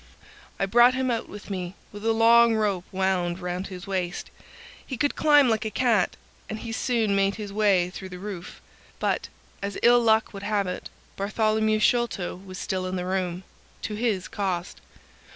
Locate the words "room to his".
13.05-14.27